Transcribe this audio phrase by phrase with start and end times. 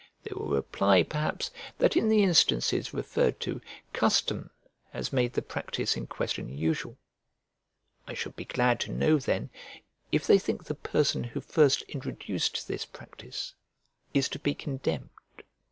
[0.23, 3.61] They will reply, perhaps, that in the instances referred to
[3.93, 4.49] custom
[4.93, 6.97] has made the practice in question usual:
[8.07, 9.51] I should be glad to know, then,
[10.11, 13.53] if they think the person who first introduced this practice
[14.11, 15.11] is to be condemned?